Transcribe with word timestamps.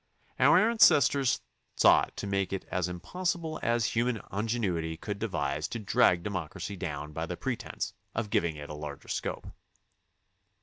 Our 0.39 0.67
an 0.67 0.79
cestors 0.79 1.41
sought 1.75 2.17
to 2.17 2.25
make 2.25 2.51
it 2.51 2.65
as 2.71 2.87
impossible 2.87 3.59
as 3.61 3.85
human 3.93 4.15
in 4.15 4.47
genuity 4.47 4.99
could 4.99 5.19
devise 5.19 5.67
to 5.67 5.77
drag 5.77 6.23
democracy 6.23 6.75
down 6.75 7.13
by 7.13 7.27
the 7.27 7.37
pretence 7.37 7.93
of 8.15 8.31
giving 8.31 8.55
it 8.55 8.71
a 8.71 8.73
larger 8.73 9.09
scope. 9.09 9.45